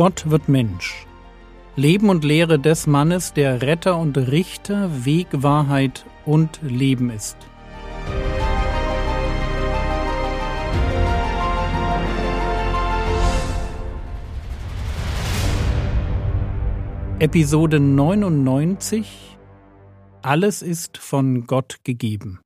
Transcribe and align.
Gott 0.00 0.30
wird 0.30 0.48
Mensch. 0.48 1.06
Leben 1.76 2.08
und 2.08 2.24
Lehre 2.24 2.58
des 2.58 2.86
Mannes, 2.86 3.34
der 3.34 3.60
Retter 3.60 3.98
und 3.98 4.16
Richter, 4.16 5.04
Weg, 5.04 5.26
Wahrheit 5.32 6.06
und 6.24 6.58
Leben 6.62 7.10
ist. 7.10 7.36
Episode 17.18 17.78
99 17.78 19.36
Alles 20.22 20.62
ist 20.62 20.96
von 20.96 21.46
Gott 21.46 21.80
gegeben. 21.84 22.40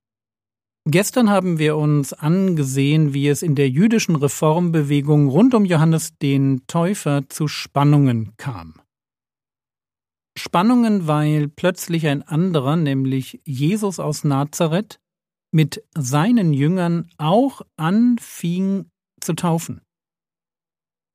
Gestern 0.86 1.30
haben 1.30 1.58
wir 1.58 1.78
uns 1.78 2.12
angesehen, 2.12 3.14
wie 3.14 3.28
es 3.28 3.42
in 3.42 3.54
der 3.54 3.70
jüdischen 3.70 4.16
Reformbewegung 4.16 5.28
rund 5.28 5.54
um 5.54 5.64
Johannes 5.64 6.18
den 6.18 6.66
Täufer 6.66 7.26
zu 7.30 7.48
Spannungen 7.48 8.36
kam. 8.36 8.74
Spannungen, 10.36 11.06
weil 11.06 11.48
plötzlich 11.48 12.06
ein 12.06 12.22
anderer, 12.22 12.76
nämlich 12.76 13.40
Jesus 13.46 13.98
aus 13.98 14.24
Nazareth, 14.24 15.00
mit 15.52 15.82
seinen 15.96 16.52
Jüngern 16.52 17.08
auch 17.16 17.62
anfing 17.76 18.90
zu 19.20 19.32
taufen. 19.32 19.80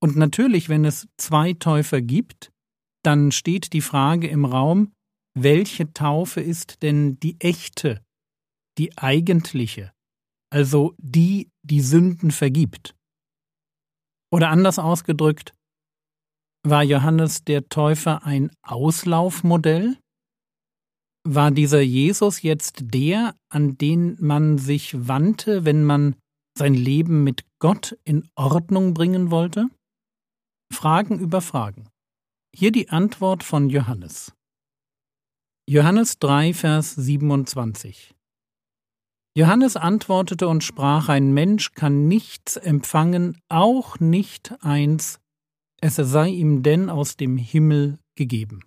Und 0.02 0.16
natürlich, 0.16 0.70
wenn 0.70 0.84
es 0.84 1.08
zwei 1.18 1.54
Täufer 1.54 2.02
gibt, 2.02 2.52
dann 3.04 3.32
steht 3.32 3.74
die 3.74 3.82
Frage 3.82 4.28
im 4.30 4.46
Raum, 4.46 4.94
welche 5.38 5.94
Taufe 5.94 6.42
ist 6.42 6.82
denn 6.82 7.20
die 7.20 7.40
echte 7.40 8.02
die 8.78 8.98
eigentliche, 8.98 9.92
also 10.52 10.94
die, 10.98 11.50
die 11.64 11.82
Sünden 11.82 12.32
vergibt. 12.32 12.96
Oder 14.32 14.50
anders 14.50 14.80
ausgedrückt, 14.80 15.54
war 16.64 16.84
Johannes 16.84 17.44
der 17.44 17.70
Täufer 17.70 18.24
ein 18.26 18.52
Auslaufmodell? 18.62 19.98
War 21.26 21.52
dieser 21.52 21.82
Jesus 21.82 22.42
jetzt 22.42 22.94
der, 22.94 23.36
an 23.50 23.78
den 23.78 24.18
man 24.20 24.58
sich 24.58 25.08
wandte, 25.08 25.66
wenn 25.66 25.84
man 25.84 26.16
sein 26.58 26.74
Leben 26.74 27.24
mit 27.24 27.46
Gott 27.60 27.98
in 28.04 28.30
Ordnung 28.36 28.94
bringen 28.94 29.32
wollte? 29.32 29.70
Fragen 30.72 31.20
über 31.20 31.42
Fragen. 31.42 31.90
Hier 32.56 32.72
die 32.72 32.90
Antwort 32.90 33.44
von 33.44 33.70
Johannes. 33.70 34.34
Johannes 35.70 36.20
3, 36.20 36.54
Vers 36.54 36.96
27. 36.96 38.16
Johannes 39.36 39.76
antwortete 39.76 40.48
und 40.48 40.64
sprach, 40.64 41.10
ein 41.10 41.34
Mensch 41.34 41.74
kann 41.74 42.08
nichts 42.08 42.58
empfangen, 42.58 43.40
auch 43.48 44.00
nicht 44.00 44.54
eins, 44.64 45.20
es 45.82 45.96
sei 45.96 46.30
ihm 46.30 46.64
denn 46.64 46.90
aus 46.90 47.16
dem 47.16 47.38
Himmel 47.38 48.00
gegeben. 48.16 48.64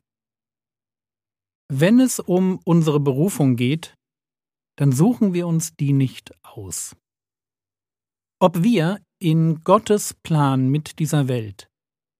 Wenn 1.70 2.00
es 2.00 2.20
um 2.20 2.60
unsere 2.64 3.00
Berufung 3.00 3.56
geht, 3.56 3.94
dann 4.76 4.92
suchen 4.92 5.34
wir 5.34 5.46
uns 5.46 5.74
die 5.76 5.92
nicht 5.92 6.32
aus. 6.42 6.96
Ob 8.40 8.62
wir 8.62 9.00
in 9.18 9.62
Gottes 9.62 10.14
Plan 10.22 10.68
mit 10.68 10.98
dieser 10.98 11.28
Welt, 11.28 11.68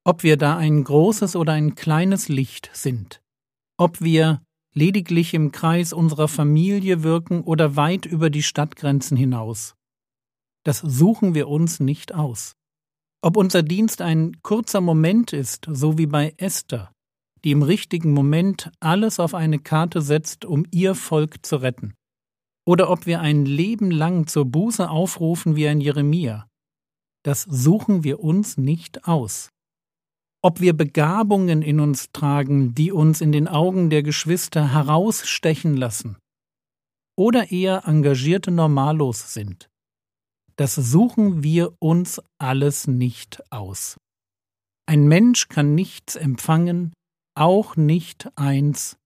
ob 0.05 0.23
wir 0.23 0.37
da 0.37 0.57
ein 0.57 0.85
großes 0.85 1.37
oder 1.37 1.53
ein 1.53 1.75
kleines 1.75 2.29
Licht 2.29 2.71
sind, 2.73 3.23
ob 3.79 4.01
wir 4.01 4.43
lediglich 4.75 5.35
im 5.35 5.53
Kreis 5.53 5.93
unserer 5.93 6.29
Familie 6.29 7.03
wirken 7.03 7.43
oder 7.43 7.77
weit 7.77 8.07
über 8.07 8.31
die 8.31 8.43
Stadtgrenzen 8.43 9.17
hinaus. 9.17 9.75
Das 10.65 10.79
suchen 10.79 11.35
wir 11.35 11.49
uns 11.49 11.81
nicht 11.81 12.15
aus. 12.15 12.55
Ob 13.23 13.37
unser 13.37 13.63
Dienst 13.63 14.03
ein 14.03 14.41
kurzer 14.43 14.81
Moment 14.81 15.33
ist, 15.33 15.67
so 15.69 15.99
wie 15.99 16.07
bei 16.07 16.35
Esther, 16.39 16.93
die 17.45 17.53
im 17.53 17.63
richtigen 17.63 18.13
Moment 18.13 18.71
alles 18.81 19.21
auf 19.21 19.35
eine 19.35 19.59
Karte 19.59 20.03
setzt, 20.03 20.45
um 20.45 20.67
ihr 20.71 20.95
Volk 20.95 21.45
zu 21.45 21.57
retten, 21.57 21.95
oder 22.65 22.91
ob 22.91 23.07
wir 23.07 23.21
ein 23.21 23.45
Leben 23.45 23.91
lang 23.91 24.27
zur 24.27 24.45
Buße 24.45 24.89
aufrufen 24.89 25.57
wie 25.57 25.69
ein 25.69 25.81
Jeremia, 25.81 26.49
das 27.25 27.43
suchen 27.43 28.03
wir 28.03 28.21
uns 28.21 28.57
nicht 28.57 29.07
aus 29.07 29.52
ob 30.43 30.61
wir 30.61 30.73
Begabungen 30.77 31.63
in 31.63 31.81
uns 31.81 32.11
tragen, 32.13 32.75
die 32.75 32.91
uns 32.93 33.21
in 33.21 33.33
den 33.33 33.49
Augen 33.49 33.91
der 33.91 34.03
Geschwister 34.03 34.73
herausstechen 34.73 35.77
lassen, 35.77 36.17
oder 37.17 37.53
eher 37.53 37.85
engagierte 37.87 38.51
Normalos 38.51 39.33
sind. 39.33 39.69
Das 40.57 40.75
suchen 40.75 41.43
wir 41.43 41.75
uns 41.79 42.21
alles 42.39 42.87
nicht 42.87 43.43
aus. 43.51 43.97
Ein 44.87 45.07
Mensch 45.07 45.49
kann 45.49 45.75
nichts 45.75 46.17
empfangen, 46.17 46.93
auch 47.35 47.77
nicht 47.77 48.29
eins, 48.37 48.97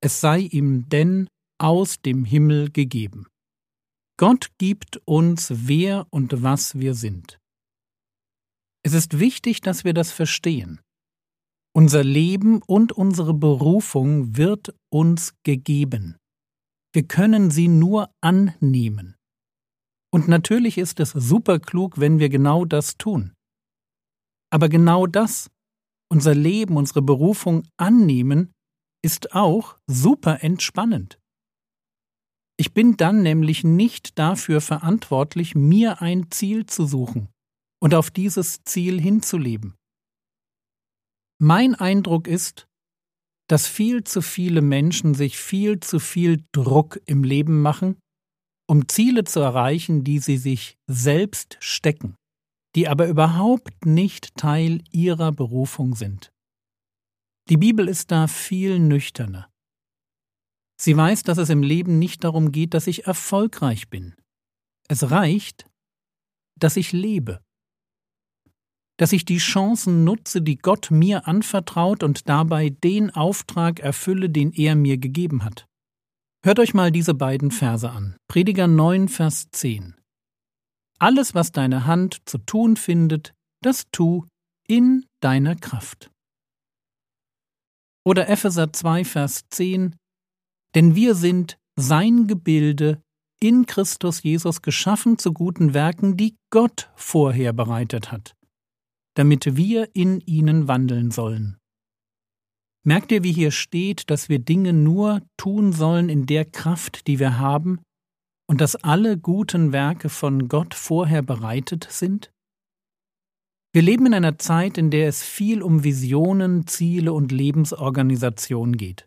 es 0.00 0.20
sei 0.20 0.38
ihm 0.38 0.88
denn 0.88 1.28
aus 1.58 2.00
dem 2.00 2.24
Himmel 2.24 2.70
gegeben. 2.70 3.26
Gott 4.16 4.50
gibt 4.58 5.00
uns, 5.04 5.50
wer 5.66 6.06
und 6.10 6.42
was 6.42 6.78
wir 6.78 6.94
sind. 6.94 7.39
Es 8.82 8.94
ist 8.94 9.18
wichtig, 9.18 9.60
dass 9.60 9.84
wir 9.84 9.92
das 9.92 10.10
verstehen. 10.10 10.80
Unser 11.74 12.02
Leben 12.02 12.62
und 12.62 12.92
unsere 12.92 13.34
Berufung 13.34 14.36
wird 14.36 14.74
uns 14.90 15.34
gegeben. 15.44 16.16
Wir 16.92 17.06
können 17.06 17.50
sie 17.50 17.68
nur 17.68 18.10
annehmen. 18.20 19.16
Und 20.12 20.26
natürlich 20.26 20.78
ist 20.78 20.98
es 20.98 21.10
superklug, 21.10 22.00
wenn 22.00 22.18
wir 22.18 22.28
genau 22.28 22.64
das 22.64 22.96
tun. 22.96 23.34
Aber 24.50 24.68
genau 24.68 25.06
das, 25.06 25.48
unser 26.10 26.34
Leben, 26.34 26.76
unsere 26.76 27.02
Berufung 27.02 27.68
annehmen, 27.76 28.50
ist 29.04 29.32
auch 29.34 29.78
super 29.86 30.42
entspannend. 30.42 31.20
Ich 32.56 32.74
bin 32.74 32.96
dann 32.96 33.22
nämlich 33.22 33.62
nicht 33.62 34.18
dafür 34.18 34.60
verantwortlich, 34.60 35.54
mir 35.54 36.02
ein 36.02 36.30
Ziel 36.30 36.66
zu 36.66 36.84
suchen 36.86 37.28
und 37.80 37.94
auf 37.94 38.10
dieses 38.10 38.62
Ziel 38.64 39.00
hinzuleben. 39.00 39.74
Mein 41.38 41.74
Eindruck 41.74 42.28
ist, 42.28 42.68
dass 43.48 43.66
viel 43.66 44.04
zu 44.04 44.22
viele 44.22 44.60
Menschen 44.60 45.14
sich 45.14 45.38
viel 45.38 45.80
zu 45.80 45.98
viel 45.98 46.44
Druck 46.52 47.00
im 47.06 47.24
Leben 47.24 47.62
machen, 47.62 47.98
um 48.68 48.86
Ziele 48.86 49.24
zu 49.24 49.40
erreichen, 49.40 50.04
die 50.04 50.20
sie 50.20 50.36
sich 50.36 50.76
selbst 50.86 51.56
stecken, 51.58 52.14
die 52.76 52.86
aber 52.86 53.08
überhaupt 53.08 53.86
nicht 53.86 54.36
Teil 54.36 54.84
ihrer 54.92 55.32
Berufung 55.32 55.96
sind. 55.96 56.30
Die 57.48 57.56
Bibel 57.56 57.88
ist 57.88 58.12
da 58.12 58.28
viel 58.28 58.78
nüchterner. 58.78 59.50
Sie 60.80 60.96
weiß, 60.96 61.24
dass 61.24 61.38
es 61.38 61.50
im 61.50 61.62
Leben 61.62 61.98
nicht 61.98 62.22
darum 62.22 62.52
geht, 62.52 62.74
dass 62.74 62.86
ich 62.86 63.06
erfolgreich 63.06 63.88
bin. 63.88 64.14
Es 64.88 65.10
reicht, 65.10 65.66
dass 66.56 66.76
ich 66.76 66.92
lebe 66.92 67.42
dass 69.00 69.12
ich 69.12 69.24
die 69.24 69.38
Chancen 69.38 70.04
nutze, 70.04 70.42
die 70.42 70.58
Gott 70.58 70.90
mir 70.90 71.26
anvertraut 71.26 72.02
und 72.02 72.28
dabei 72.28 72.68
den 72.68 73.08
Auftrag 73.08 73.80
erfülle, 73.80 74.28
den 74.28 74.52
er 74.52 74.74
mir 74.74 74.98
gegeben 74.98 75.42
hat. 75.42 75.66
Hört 76.44 76.58
euch 76.58 76.74
mal 76.74 76.92
diese 76.92 77.14
beiden 77.14 77.50
Verse 77.50 77.88
an. 77.88 78.16
Prediger 78.28 78.66
9, 78.66 79.08
Vers 79.08 79.48
10. 79.52 79.94
Alles, 80.98 81.34
was 81.34 81.50
deine 81.50 81.86
Hand 81.86 82.18
zu 82.26 82.36
tun 82.36 82.76
findet, 82.76 83.32
das 83.62 83.86
tu 83.90 84.26
in 84.68 85.06
deiner 85.20 85.56
Kraft. 85.56 86.10
Oder 88.04 88.28
Epheser 88.28 88.70
2, 88.70 89.06
Vers 89.06 89.44
10. 89.48 89.96
Denn 90.74 90.94
wir 90.94 91.14
sind 91.14 91.56
sein 91.74 92.26
Gebilde 92.26 93.00
in 93.40 93.64
Christus 93.64 94.22
Jesus 94.22 94.60
geschaffen 94.60 95.16
zu 95.16 95.32
guten 95.32 95.72
Werken, 95.72 96.18
die 96.18 96.36
Gott 96.50 96.90
vorher 96.96 97.54
bereitet 97.54 98.12
hat, 98.12 98.34
damit 99.14 99.56
wir 99.56 99.94
in 99.94 100.20
ihnen 100.20 100.68
wandeln 100.68 101.10
sollen. 101.10 101.56
Merkt 102.84 103.12
ihr, 103.12 103.22
wie 103.22 103.32
hier 103.32 103.50
steht, 103.50 104.08
dass 104.10 104.28
wir 104.28 104.38
Dinge 104.38 104.72
nur 104.72 105.20
tun 105.36 105.72
sollen 105.72 106.08
in 106.08 106.26
der 106.26 106.44
Kraft, 106.44 107.06
die 107.06 107.18
wir 107.18 107.38
haben, 107.38 107.80
und 108.48 108.60
dass 108.60 108.76
alle 108.76 109.18
guten 109.18 109.72
Werke 109.72 110.08
von 110.08 110.48
Gott 110.48 110.74
vorher 110.74 111.22
bereitet 111.22 111.86
sind? 111.90 112.32
Wir 113.72 113.82
leben 113.82 114.06
in 114.06 114.14
einer 114.14 114.38
Zeit, 114.38 114.78
in 114.78 114.90
der 114.90 115.08
es 115.08 115.22
viel 115.22 115.62
um 115.62 115.84
Visionen, 115.84 116.66
Ziele 116.66 117.12
und 117.12 117.30
Lebensorganisation 117.30 118.76
geht. 118.76 119.06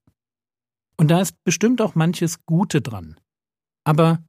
Und 0.97 1.09
da 1.11 1.19
ist 1.19 1.35
bestimmt 1.44 1.81
auch 1.81 1.95
manches 1.95 2.45
Gute 2.45 2.81
dran. 2.81 3.19
Aber 3.83 4.23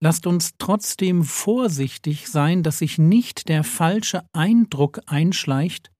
lasst 0.00 0.26
uns 0.26 0.52
trotzdem 0.58 1.24
vorsichtig 1.24 2.28
sein, 2.28 2.62
dass 2.62 2.78
sich 2.78 2.98
nicht 2.98 3.48
der 3.48 3.64
falsche 3.64 4.22
Eindruck 4.32 5.00
einschleicht, 5.06 5.90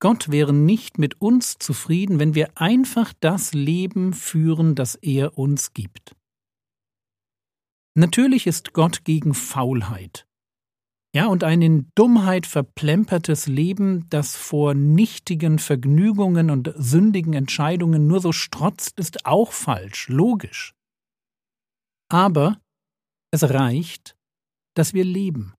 Gott 0.00 0.30
wäre 0.30 0.52
nicht 0.52 0.98
mit 0.98 1.20
uns 1.20 1.56
zufrieden, 1.58 2.18
wenn 2.18 2.34
wir 2.34 2.50
einfach 2.56 3.14
das 3.20 3.54
Leben 3.54 4.12
führen, 4.12 4.74
das 4.74 4.96
er 4.96 5.38
uns 5.38 5.72
gibt. 5.72 6.14
Natürlich 7.96 8.46
ist 8.46 8.74
Gott 8.74 9.04
gegen 9.04 9.32
Faulheit. 9.32 10.26
Ja, 11.14 11.26
und 11.28 11.44
ein 11.44 11.62
in 11.62 11.90
Dummheit 11.94 12.44
verplempertes 12.44 13.46
Leben, 13.46 14.08
das 14.10 14.36
vor 14.36 14.74
nichtigen 14.74 15.60
Vergnügungen 15.60 16.50
und 16.50 16.74
sündigen 16.76 17.34
Entscheidungen 17.34 18.08
nur 18.08 18.20
so 18.20 18.32
strotzt, 18.32 18.98
ist 18.98 19.24
auch 19.24 19.52
falsch, 19.52 20.08
logisch. 20.08 20.74
Aber 22.10 22.60
es 23.34 23.50
reicht, 23.50 24.16
dass 24.74 24.94
wir 24.94 25.04
leben. 25.04 25.54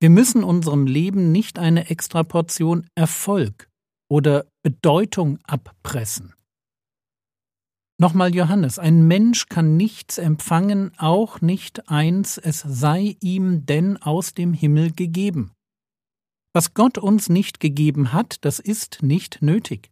Wir 0.00 0.10
müssen 0.10 0.44
unserem 0.44 0.86
Leben 0.86 1.32
nicht 1.32 1.58
eine 1.58 1.90
Extraportion 1.90 2.86
Erfolg 2.94 3.68
oder 4.08 4.46
Bedeutung 4.62 5.38
abpressen. 5.44 6.34
Nochmal 7.98 8.34
Johannes, 8.34 8.78
ein 8.78 9.06
Mensch 9.08 9.48
kann 9.48 9.76
nichts 9.76 10.18
empfangen, 10.18 10.92
auch 10.98 11.40
nicht 11.40 11.88
eins, 11.88 12.36
es 12.36 12.60
sei 12.60 13.16
ihm 13.20 13.64
denn 13.64 13.96
aus 13.96 14.34
dem 14.34 14.52
Himmel 14.52 14.92
gegeben. 14.92 15.52
Was 16.54 16.74
Gott 16.74 16.98
uns 16.98 17.28
nicht 17.28 17.58
gegeben 17.58 18.12
hat, 18.12 18.44
das 18.44 18.58
ist 18.60 19.02
nicht 19.02 19.40
nötig. 19.40 19.90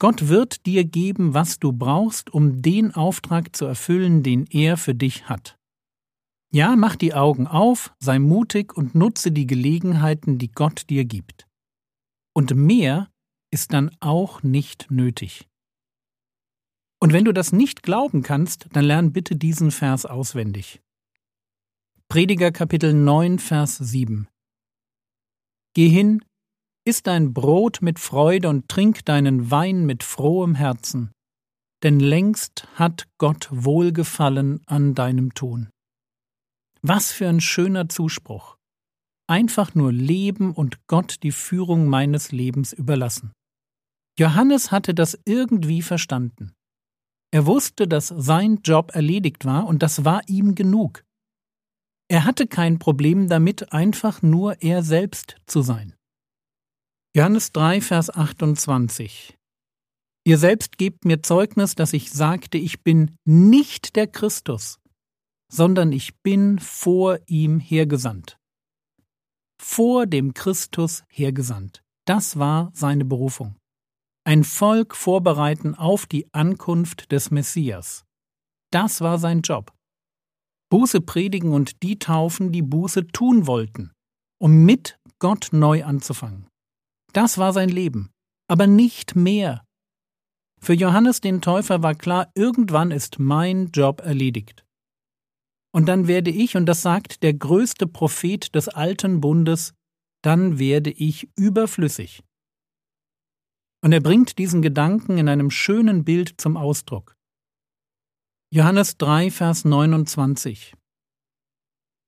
Gott 0.00 0.28
wird 0.28 0.64
dir 0.64 0.84
geben, 0.84 1.34
was 1.34 1.58
du 1.58 1.72
brauchst, 1.72 2.30
um 2.30 2.62
den 2.62 2.94
Auftrag 2.94 3.54
zu 3.54 3.66
erfüllen, 3.66 4.22
den 4.22 4.46
er 4.46 4.78
für 4.78 4.94
dich 4.94 5.28
hat. 5.28 5.58
Ja, 6.52 6.74
mach 6.74 6.96
die 6.96 7.12
Augen 7.12 7.46
auf, 7.46 7.94
sei 8.00 8.18
mutig 8.18 8.74
und 8.74 8.94
nutze 8.94 9.30
die 9.30 9.46
Gelegenheiten, 9.46 10.38
die 10.38 10.50
Gott 10.50 10.88
dir 10.88 11.04
gibt. 11.04 11.46
Und 12.34 12.54
mehr 12.54 13.10
ist 13.52 13.74
dann 13.74 13.94
auch 14.00 14.42
nicht 14.42 14.90
nötig. 14.90 15.46
Und 16.98 17.12
wenn 17.12 17.26
du 17.26 17.34
das 17.34 17.52
nicht 17.52 17.82
glauben 17.82 18.22
kannst, 18.22 18.68
dann 18.72 18.86
lern 18.86 19.12
bitte 19.12 19.36
diesen 19.36 19.70
Vers 19.70 20.06
auswendig. 20.06 20.80
Prediger 22.08 22.52
Kapitel 22.52 22.94
9, 22.94 23.38
Vers 23.38 23.76
7. 23.76 24.28
Geh 25.74 25.88
hin, 25.88 26.24
iss 26.84 27.02
dein 27.02 27.32
Brot 27.32 27.82
mit 27.82 27.98
Freude 27.98 28.48
und 28.48 28.68
trink 28.68 29.04
deinen 29.04 29.50
Wein 29.50 29.86
mit 29.86 30.02
frohem 30.02 30.54
Herzen, 30.54 31.12
denn 31.82 32.00
längst 32.00 32.66
hat 32.74 33.08
Gott 33.18 33.48
Wohlgefallen 33.50 34.60
an 34.66 34.94
deinem 34.94 35.34
Tun. 35.34 35.68
Was 36.82 37.12
für 37.12 37.28
ein 37.28 37.40
schöner 37.40 37.88
Zuspruch. 37.88 38.56
Einfach 39.28 39.74
nur 39.74 39.92
leben 39.92 40.52
und 40.52 40.86
Gott 40.86 41.22
die 41.22 41.32
Führung 41.32 41.86
meines 41.86 42.32
Lebens 42.32 42.72
überlassen. 42.72 43.32
Johannes 44.18 44.72
hatte 44.72 44.94
das 44.94 45.18
irgendwie 45.24 45.82
verstanden. 45.82 46.52
Er 47.32 47.46
wusste, 47.46 47.86
dass 47.86 48.08
sein 48.08 48.60
Job 48.64 48.94
erledigt 48.94 49.44
war 49.44 49.66
und 49.66 49.82
das 49.82 50.04
war 50.04 50.22
ihm 50.28 50.54
genug. 50.54 51.04
Er 52.08 52.24
hatte 52.24 52.48
kein 52.48 52.80
Problem 52.80 53.28
damit, 53.28 53.72
einfach 53.72 54.20
nur 54.20 54.60
er 54.62 54.82
selbst 54.82 55.36
zu 55.46 55.62
sein. 55.62 55.94
Johannes 57.14 57.52
3, 57.52 57.80
Vers 57.80 58.10
28 58.10 59.36
Ihr 60.24 60.38
selbst 60.38 60.78
gebt 60.78 61.04
mir 61.04 61.22
Zeugnis, 61.22 61.74
dass 61.74 61.92
ich 61.92 62.10
sagte, 62.10 62.58
ich 62.58 62.82
bin 62.82 63.16
nicht 63.24 63.96
der 63.96 64.06
Christus, 64.06 64.78
sondern 65.50 65.92
ich 65.92 66.20
bin 66.22 66.58
vor 66.58 67.18
ihm 67.26 67.58
hergesandt. 67.58 68.38
Vor 69.60 70.06
dem 70.06 70.34
Christus 70.34 71.04
hergesandt. 71.08 71.82
Das 72.06 72.38
war 72.38 72.70
seine 72.74 73.04
Berufung 73.04 73.56
ein 74.24 74.44
Volk 74.44 74.94
vorbereiten 74.94 75.74
auf 75.74 76.06
die 76.06 76.32
Ankunft 76.32 77.10
des 77.10 77.30
Messias. 77.30 78.04
Das 78.70 79.00
war 79.00 79.18
sein 79.18 79.40
Job. 79.40 79.72
Buße 80.70 81.00
predigen 81.00 81.52
und 81.52 81.82
die 81.82 81.98
taufen, 81.98 82.52
die 82.52 82.62
Buße 82.62 83.08
tun 83.08 83.46
wollten, 83.46 83.90
um 84.40 84.64
mit 84.64 85.00
Gott 85.18 85.48
neu 85.52 85.84
anzufangen. 85.84 86.49
Das 87.12 87.38
war 87.38 87.52
sein 87.52 87.68
Leben, 87.68 88.10
aber 88.48 88.66
nicht 88.66 89.16
mehr. 89.16 89.64
Für 90.60 90.74
Johannes 90.74 91.20
den 91.20 91.40
Täufer 91.40 91.82
war 91.82 91.94
klar, 91.94 92.30
irgendwann 92.34 92.90
ist 92.90 93.18
mein 93.18 93.70
Job 93.70 94.00
erledigt. 94.00 94.64
Und 95.72 95.86
dann 95.86 96.06
werde 96.06 96.30
ich, 96.30 96.56
und 96.56 96.66
das 96.66 96.82
sagt 96.82 97.22
der 97.22 97.32
größte 97.34 97.86
Prophet 97.86 98.54
des 98.54 98.68
alten 98.68 99.20
Bundes, 99.20 99.72
dann 100.22 100.58
werde 100.58 100.90
ich 100.90 101.30
überflüssig. 101.36 102.22
Und 103.82 103.92
er 103.92 104.00
bringt 104.00 104.38
diesen 104.38 104.60
Gedanken 104.60 105.16
in 105.16 105.28
einem 105.28 105.50
schönen 105.50 106.04
Bild 106.04 106.40
zum 106.40 106.56
Ausdruck. 106.56 107.14
Johannes 108.52 108.98
3, 108.98 109.30
Vers 109.30 109.64
29. 109.64 110.74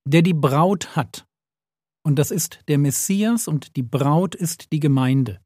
Der 0.06 0.22
die 0.22 0.34
Braut 0.34 0.96
hat, 0.96 1.24
und 2.04 2.18
das 2.18 2.30
ist 2.30 2.60
der 2.68 2.78
Messias 2.78 3.48
und 3.48 3.76
die 3.76 3.82
Braut 3.82 4.34
ist 4.34 4.72
die 4.72 4.80
Gemeinde. 4.80 5.40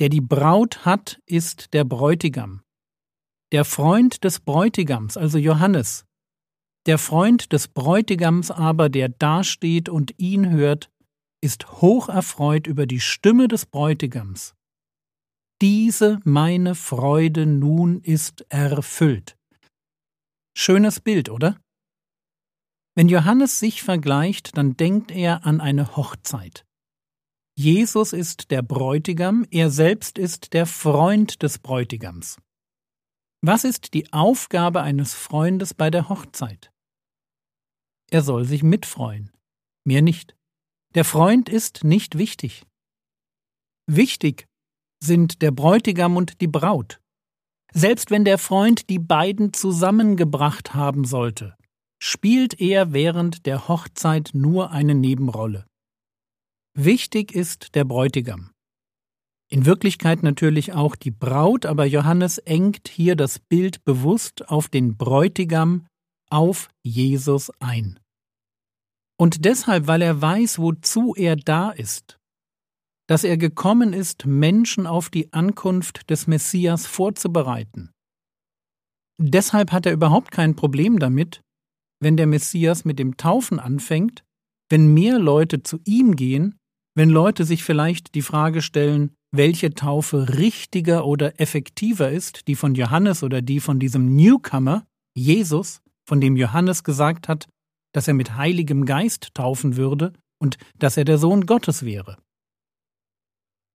Der 0.00 0.08
die 0.08 0.20
Braut 0.20 0.84
hat, 0.84 1.20
ist 1.26 1.74
der 1.74 1.84
Bräutigam. 1.84 2.62
Der 3.52 3.64
Freund 3.64 4.24
des 4.24 4.40
Bräutigams, 4.40 5.16
also 5.16 5.38
Johannes. 5.38 6.04
Der 6.86 6.98
Freund 6.98 7.52
des 7.52 7.68
Bräutigams 7.68 8.50
aber, 8.50 8.88
der 8.88 9.08
dasteht 9.08 9.88
und 9.88 10.18
ihn 10.18 10.50
hört, 10.50 10.90
ist 11.40 11.80
hocherfreut 11.80 12.66
über 12.66 12.86
die 12.86 13.00
Stimme 13.00 13.48
des 13.48 13.66
Bräutigams 13.66 14.54
diese 15.62 16.18
meine 16.24 16.74
Freude 16.74 17.46
nun 17.46 18.00
ist 18.00 18.44
erfüllt. 18.48 19.38
Schönes 20.58 20.98
Bild, 20.98 21.28
oder? 21.28 21.56
Wenn 22.94 23.08
Johannes 23.08 23.58
sich 23.58 23.82
vergleicht, 23.82 24.56
dann 24.56 24.76
denkt 24.76 25.10
er 25.10 25.46
an 25.46 25.60
eine 25.60 25.96
Hochzeit. 25.96 26.66
Jesus 27.56 28.12
ist 28.12 28.50
der 28.50 28.62
Bräutigam, 28.62 29.46
er 29.50 29.70
selbst 29.70 30.18
ist 30.18 30.52
der 30.52 30.66
Freund 30.66 31.42
des 31.42 31.58
Bräutigams. 31.58 32.38
Was 33.42 33.64
ist 33.64 33.94
die 33.94 34.12
Aufgabe 34.12 34.82
eines 34.82 35.14
Freundes 35.14 35.74
bei 35.74 35.90
der 35.90 36.08
Hochzeit? 36.08 36.70
Er 38.10 38.22
soll 38.22 38.44
sich 38.44 38.62
mitfreuen, 38.62 39.32
mehr 39.84 40.02
nicht. 40.02 40.36
Der 40.94 41.04
Freund 41.04 41.48
ist 41.48 41.84
nicht 41.84 42.18
wichtig. 42.18 42.66
Wichtig 43.86 44.46
sind 45.02 45.42
der 45.42 45.50
Bräutigam 45.50 46.16
und 46.16 46.40
die 46.40 46.46
Braut. 46.46 47.00
Selbst 47.72 48.10
wenn 48.10 48.24
der 48.24 48.38
Freund 48.38 48.90
die 48.90 48.98
beiden 48.98 49.52
zusammengebracht 49.54 50.74
haben 50.74 51.04
sollte, 51.04 51.56
spielt 52.04 52.60
er 52.60 52.92
während 52.92 53.46
der 53.46 53.68
Hochzeit 53.68 54.30
nur 54.34 54.72
eine 54.72 54.96
Nebenrolle. 54.96 55.66
Wichtig 56.74 57.32
ist 57.32 57.76
der 57.76 57.84
Bräutigam. 57.84 58.50
In 59.48 59.66
Wirklichkeit 59.66 60.24
natürlich 60.24 60.72
auch 60.72 60.96
die 60.96 61.12
Braut, 61.12 61.64
aber 61.64 61.84
Johannes 61.84 62.38
engt 62.38 62.88
hier 62.88 63.14
das 63.14 63.38
Bild 63.38 63.84
bewusst 63.84 64.48
auf 64.48 64.68
den 64.68 64.96
Bräutigam, 64.96 65.86
auf 66.28 66.70
Jesus 66.82 67.52
ein. 67.60 68.00
Und 69.16 69.44
deshalb, 69.44 69.86
weil 69.86 70.02
er 70.02 70.20
weiß, 70.20 70.58
wozu 70.58 71.14
er 71.14 71.36
da 71.36 71.70
ist, 71.70 72.18
dass 73.06 73.22
er 73.22 73.36
gekommen 73.36 73.92
ist, 73.92 74.26
Menschen 74.26 74.88
auf 74.88 75.08
die 75.08 75.32
Ankunft 75.32 76.10
des 76.10 76.26
Messias 76.26 76.84
vorzubereiten. 76.84 77.92
Deshalb 79.20 79.70
hat 79.70 79.86
er 79.86 79.92
überhaupt 79.92 80.32
kein 80.32 80.56
Problem 80.56 80.98
damit, 80.98 81.42
wenn 82.02 82.16
der 82.16 82.26
Messias 82.26 82.84
mit 82.84 82.98
dem 82.98 83.16
Taufen 83.16 83.60
anfängt, 83.60 84.24
wenn 84.68 84.92
mehr 84.92 85.18
Leute 85.18 85.62
zu 85.62 85.78
ihm 85.84 86.16
gehen, 86.16 86.58
wenn 86.94 87.08
Leute 87.08 87.44
sich 87.44 87.62
vielleicht 87.62 88.14
die 88.14 88.22
Frage 88.22 88.60
stellen, 88.60 89.14
welche 89.34 89.72
Taufe 89.72 90.36
richtiger 90.36 91.06
oder 91.06 91.40
effektiver 91.40 92.10
ist, 92.10 92.48
die 92.48 92.56
von 92.56 92.74
Johannes 92.74 93.22
oder 93.22 93.40
die 93.40 93.60
von 93.60 93.78
diesem 93.78 94.14
Newcomer, 94.14 94.84
Jesus, 95.14 95.80
von 96.06 96.20
dem 96.20 96.36
Johannes 96.36 96.84
gesagt 96.84 97.28
hat, 97.28 97.48
dass 97.94 98.08
er 98.08 98.14
mit 98.14 98.36
Heiligem 98.36 98.84
Geist 98.84 99.34
taufen 99.34 99.76
würde 99.76 100.12
und 100.40 100.58
dass 100.78 100.96
er 100.96 101.04
der 101.04 101.18
Sohn 101.18 101.46
Gottes 101.46 101.84
wäre. 101.84 102.18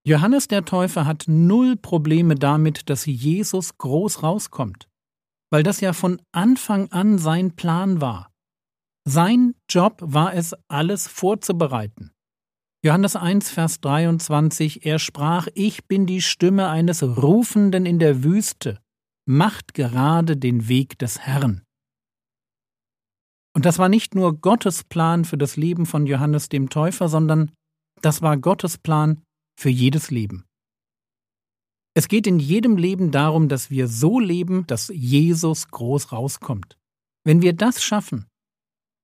Johannes 0.04 0.48
der 0.48 0.64
Täufer 0.64 1.06
hat 1.06 1.24
null 1.26 1.76
Probleme 1.76 2.34
damit, 2.34 2.88
dass 2.88 3.06
Jesus 3.06 3.78
groß 3.78 4.22
rauskommt, 4.22 4.88
weil 5.50 5.62
das 5.62 5.80
ja 5.80 5.92
von 5.92 6.20
Anfang 6.32 6.90
an 6.92 7.18
sein 7.18 7.56
Plan 7.56 8.00
war. 8.00 8.30
Sein 9.06 9.54
Job 9.70 10.00
war 10.02 10.34
es, 10.34 10.54
alles 10.68 11.08
vorzubereiten. 11.08 12.12
Johannes 12.84 13.16
1, 13.16 13.50
Vers 13.50 13.80
23, 13.80 14.86
er 14.86 14.98
sprach, 14.98 15.48
Ich 15.54 15.86
bin 15.86 16.06
die 16.06 16.22
Stimme 16.22 16.68
eines 16.68 17.02
Rufenden 17.02 17.86
in 17.86 17.98
der 17.98 18.22
Wüste, 18.22 18.80
macht 19.26 19.74
gerade 19.74 20.36
den 20.36 20.68
Weg 20.68 20.98
des 20.98 21.20
Herrn. 21.20 21.64
Und 23.54 23.64
das 23.64 23.78
war 23.78 23.88
nicht 23.88 24.14
nur 24.14 24.40
Gottes 24.40 24.84
Plan 24.84 25.24
für 25.24 25.36
das 25.36 25.56
Leben 25.56 25.86
von 25.86 26.06
Johannes 26.06 26.48
dem 26.48 26.70
Täufer, 26.70 27.08
sondern 27.08 27.50
das 28.00 28.22
war 28.22 28.36
Gottes 28.36 28.78
Plan 28.78 29.22
für 29.58 29.70
jedes 29.70 30.10
Leben. 30.10 30.47
Es 31.98 32.06
geht 32.06 32.28
in 32.28 32.38
jedem 32.38 32.76
Leben 32.76 33.10
darum, 33.10 33.48
dass 33.48 33.70
wir 33.70 33.88
so 33.88 34.20
leben, 34.20 34.64
dass 34.68 34.86
Jesus 34.86 35.66
groß 35.66 36.12
rauskommt. 36.12 36.78
Wenn 37.24 37.42
wir 37.42 37.54
das 37.54 37.82
schaffen, 37.82 38.26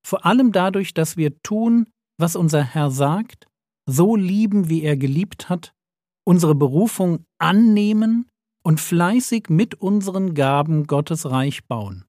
vor 0.06 0.24
allem 0.24 0.52
dadurch, 0.52 0.94
dass 0.94 1.16
wir 1.16 1.42
tun, 1.42 1.88
was 2.20 2.36
unser 2.36 2.62
Herr 2.62 2.92
sagt, 2.92 3.48
so 3.90 4.14
lieben, 4.14 4.68
wie 4.68 4.84
er 4.84 4.96
geliebt 4.96 5.48
hat, 5.48 5.74
unsere 6.24 6.54
Berufung 6.54 7.24
annehmen 7.40 8.28
und 8.62 8.80
fleißig 8.80 9.48
mit 9.48 9.74
unseren 9.74 10.34
Gaben 10.34 10.86
Gottes 10.86 11.28
Reich 11.28 11.66
bauen. 11.66 12.04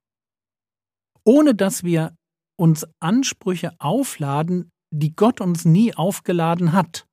Ohne 1.24 1.56
dass 1.56 1.82
wir 1.82 2.14
uns 2.56 2.86
Ansprüche 3.00 3.72
aufladen, 3.80 4.70
die 4.94 5.16
Gott 5.16 5.40
uns 5.40 5.64
nie 5.64 5.92
aufgeladen 5.96 6.70
hat. 6.70 7.08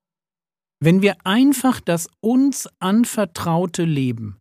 Wenn 0.85 1.01
wir 1.01 1.15
einfach 1.25 1.79
das 1.79 2.09
uns 2.19 2.67
anvertraute 2.79 3.85
Leben 3.85 4.37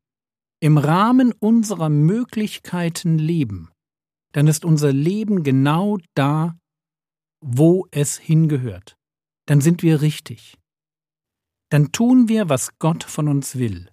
im 0.60 0.76
Rahmen 0.76 1.32
unserer 1.38 1.88
Möglichkeiten 1.88 3.16
leben, 3.16 3.70
dann 4.32 4.48
ist 4.48 4.64
unser 4.64 4.92
Leben 4.92 5.44
genau 5.44 5.98
da, 6.16 6.58
wo 7.44 7.86
es 7.92 8.18
hingehört. 8.18 8.96
Dann 9.46 9.60
sind 9.60 9.84
wir 9.84 10.00
richtig. 10.00 10.58
Dann 11.70 11.92
tun 11.92 12.28
wir, 12.28 12.48
was 12.48 12.76
Gott 12.80 13.04
von 13.04 13.28
uns 13.28 13.54
will. 13.54 13.88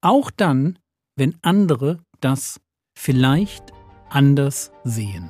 Auch 0.00 0.30
dann, 0.30 0.78
wenn 1.16 1.40
andere 1.42 2.04
das 2.20 2.60
vielleicht 2.96 3.72
anders 4.10 4.70
sehen. 4.84 5.28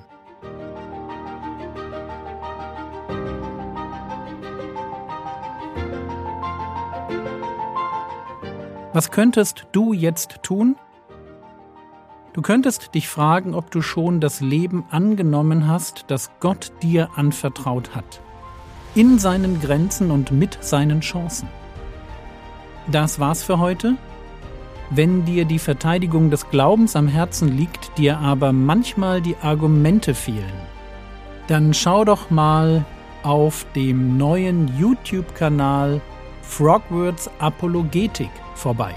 Was 8.93 9.13
könntest 9.13 9.67
du 9.71 9.93
jetzt 9.93 10.43
tun? 10.43 10.75
Du 12.33 12.43
könntest 12.43 12.93
dich 12.93 13.09
fragen, 13.09 13.55
ob 13.55 13.71
du 13.71 13.83
schon 13.83 14.21
das 14.21 14.41
Leben 14.41 14.85
angenommen 14.91 15.69
hast, 15.69 16.07
das 16.09 16.31
Gott 16.41 16.73
dir 16.83 17.09
anvertraut 17.15 17.95
hat. 17.95 18.21
In 18.97 19.21
seinen 19.21 19.61
Grenzen 19.61 20.11
und 20.11 20.33
mit 20.33 20.59
seinen 20.61 21.03
Chancen. 21.03 21.49
Das 22.89 23.21
war's 23.21 23.45
für 23.45 23.61
heute. 23.61 23.95
Wenn 24.91 25.25
dir 25.25 25.45
die 25.45 25.61
Verteidigung 25.61 26.31
des 26.31 26.51
Glaubens 26.51 26.97
am 26.97 27.07
Herzen 27.07 27.57
liegt, 27.57 27.97
dir 27.97 28.19
aber 28.19 28.53
manchmal 28.53 29.21
die 29.21 29.37
Argumente 29.41 30.15
fehlen, 30.17 30.67
dann 31.47 31.75
schau 31.75 32.05
doch 32.05 32.31
mal 32.31 32.85
auf 33.23 33.67
dem 33.77 34.17
neuen 34.17 34.77
YouTube-Kanal 34.77 36.01
Frogwords 36.51 37.31
Apologetik 37.39 38.29
vorbei. 38.55 38.93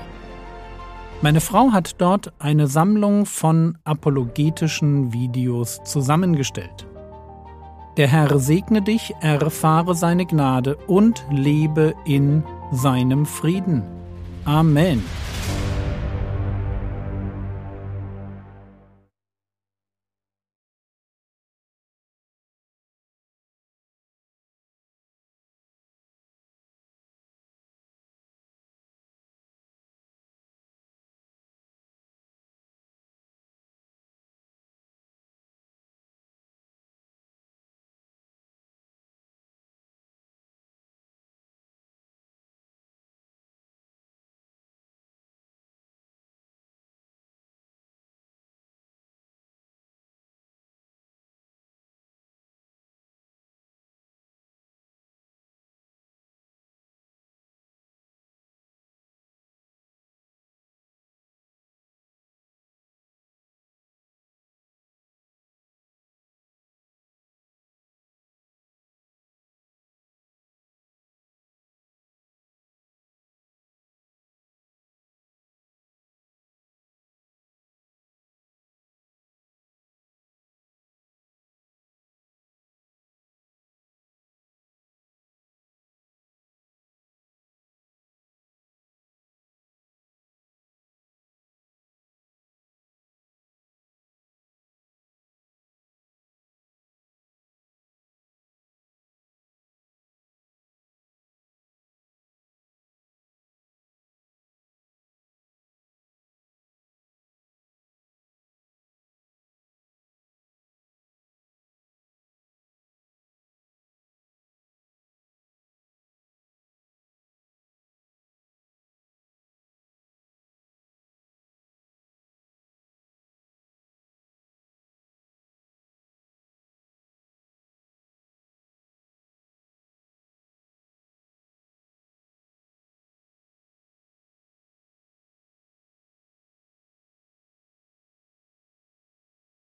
Meine 1.22 1.39
Frau 1.39 1.72
hat 1.72 2.01
dort 2.01 2.33
eine 2.39 2.67
Sammlung 2.67 3.27
von 3.27 3.77
apologetischen 3.86 5.13
Videos 5.13 5.79
zusammengestellt. 5.86 6.88
Der 7.95 8.07
Herr 8.07 8.39
segne 8.39 8.81
dich, 8.81 9.13
erfahre 9.22 9.93
seine 9.93 10.25
Gnade 10.25 10.75
und 10.88 11.24
lebe 11.29 11.93
in 12.05 12.43
seinem 12.72 13.25
Frieden. 13.25 13.83
Amen. 14.45 15.03